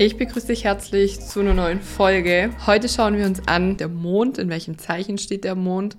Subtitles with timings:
[0.00, 2.50] Ich begrüße dich herzlich zu einer neuen Folge.
[2.68, 5.96] Heute schauen wir uns an, der Mond, in welchem Zeichen steht der Mond.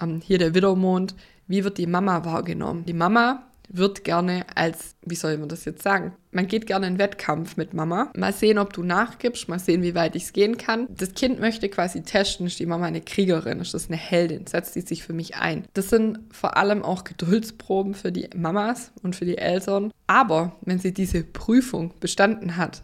[0.00, 1.14] Ähm, hier der Widdermond.
[1.48, 2.86] Wie wird die Mama wahrgenommen?
[2.86, 6.14] Die Mama wird gerne als, wie soll man das jetzt sagen?
[6.30, 8.10] Man geht gerne in Wettkampf mit Mama.
[8.16, 10.88] Mal sehen, ob du nachgibst, mal sehen, wie weit ich es gehen kann.
[10.88, 14.76] Das Kind möchte quasi testen, ist die Mama eine Kriegerin, ist das eine Heldin, setzt
[14.76, 15.66] die sich für mich ein.
[15.74, 19.92] Das sind vor allem auch Geduldsproben für die Mamas und für die Eltern.
[20.06, 22.82] Aber wenn sie diese Prüfung bestanden hat,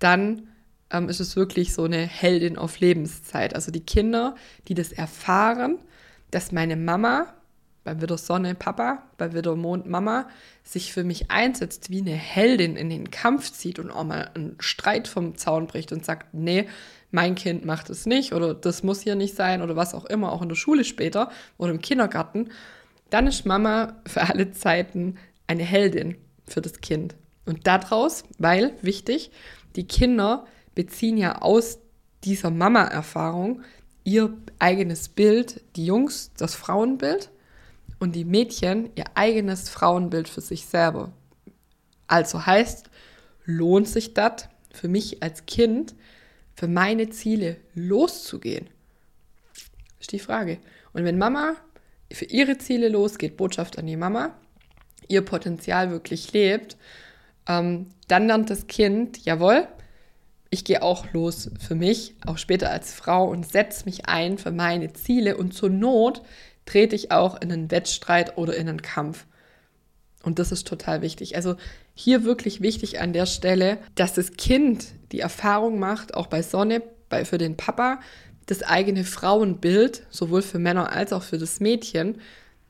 [0.00, 0.48] dann
[0.90, 3.54] ähm, ist es wirklich so eine Heldin auf Lebenszeit.
[3.54, 4.34] Also die Kinder,
[4.68, 5.78] die das erfahren,
[6.30, 7.32] dass meine Mama,
[7.84, 10.28] bei Widder Sonne Papa, bei Widder Mond Mama,
[10.64, 14.56] sich für mich einsetzt, wie eine Heldin in den Kampf zieht und auch mal einen
[14.60, 16.68] Streit vom Zaun bricht und sagt, nee,
[17.10, 20.32] mein Kind macht es nicht oder das muss hier nicht sein oder was auch immer,
[20.32, 22.50] auch in der Schule später oder im Kindergarten,
[23.08, 27.16] dann ist Mama für alle Zeiten eine Heldin für das Kind.
[27.46, 29.32] Und daraus, weil, wichtig,
[29.76, 31.78] die Kinder beziehen ja aus
[32.24, 33.62] dieser Mama-Erfahrung
[34.04, 37.30] ihr eigenes Bild, die Jungs das Frauenbild
[37.98, 41.12] und die Mädchen ihr eigenes Frauenbild für sich selber.
[42.06, 42.90] Also heißt,
[43.44, 45.94] lohnt sich das für mich als Kind,
[46.54, 48.68] für meine Ziele loszugehen?
[50.00, 50.58] Ist die Frage.
[50.92, 51.54] Und wenn Mama
[52.10, 54.34] für ihre Ziele losgeht, Botschaft an die Mama,
[55.08, 56.76] ihr Potenzial wirklich lebt
[57.50, 59.66] ähm, dann lernt das Kind, jawohl,
[60.50, 64.52] ich gehe auch los für mich, auch später als Frau und setze mich ein für
[64.52, 66.22] meine Ziele und zur Not
[66.64, 69.26] trete ich auch in einen Wettstreit oder in einen Kampf.
[70.22, 71.34] Und das ist total wichtig.
[71.34, 71.56] Also
[71.94, 76.82] hier wirklich wichtig an der Stelle, dass das Kind die Erfahrung macht, auch bei Sonne,
[77.08, 78.00] bei, für den Papa,
[78.46, 82.20] das eigene Frauenbild, sowohl für Männer als auch für das Mädchen,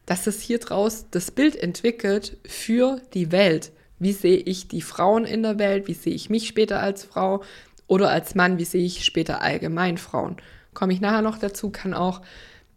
[0.06, 3.72] dass es hier draus das Bild entwickelt für die Welt.
[4.00, 5.86] Wie sehe ich die Frauen in der Welt?
[5.86, 7.42] Wie sehe ich mich später als Frau?
[7.86, 10.36] Oder als Mann, wie sehe ich später allgemein Frauen?
[10.74, 12.22] Komme ich nachher noch dazu, kann auch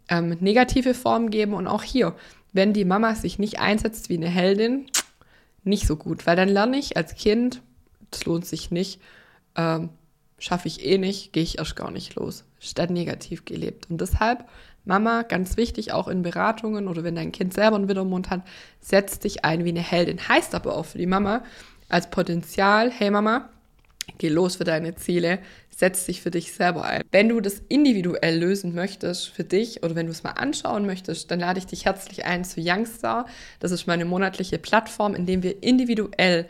[0.10, 1.54] ähm, negative Formen geben.
[1.54, 2.14] Und auch hier,
[2.52, 4.88] wenn die Mama sich nicht einsetzt wie eine Heldin,
[5.64, 6.28] nicht so gut.
[6.28, 7.62] Weil dann lerne ich als Kind,
[8.12, 9.00] das lohnt sich nicht,
[9.56, 9.90] ähm,
[10.44, 12.44] schaffe ich eh nicht, gehe ich erst gar nicht los.
[12.60, 13.90] Statt negativ gelebt.
[13.90, 14.44] Und deshalb
[14.84, 18.42] Mama, ganz wichtig, auch in Beratungen oder wenn dein Kind selber einen Widdermond hat,
[18.82, 20.28] setz dich ein wie eine Heldin.
[20.28, 21.44] Heißt aber auch für die Mama
[21.88, 23.50] als Potenzial, hey Mama,
[24.18, 25.40] geh los für deine Ziele,
[25.70, 27.04] setz dich für dich selber ein.
[27.12, 31.32] Wenn du das individuell lösen möchtest für dich oder wenn du es mal anschauen möchtest,
[31.32, 33.28] dann lade ich dich herzlich ein zu Youngstar.
[33.62, 36.50] Das ist meine monatliche Plattform, in dem wir individuell